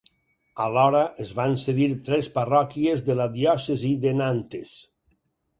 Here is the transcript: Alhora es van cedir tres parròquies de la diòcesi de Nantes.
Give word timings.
Alhora 0.63 1.01
es 1.25 1.33
van 1.39 1.53
cedir 1.65 1.89
tres 2.09 2.29
parròquies 2.39 3.05
de 3.11 3.19
la 3.23 3.31
diòcesi 3.37 3.93
de 4.07 4.15
Nantes. 4.23 4.77